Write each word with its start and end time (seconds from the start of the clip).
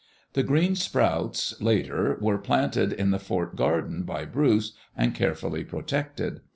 The 0.33 0.41
green 0.41 0.73
sprouts, 0.75 1.53
later, 1.61 2.17
were 2.19 2.39
planted 2.39 2.91
in 2.91 3.11
the 3.11 3.19
fort 3.19 3.55
garden 3.55 4.01
by 4.01 4.25
Bruce 4.25 4.71
and 4.97 5.13
carefully 5.13 5.63
protected. 5.63 6.41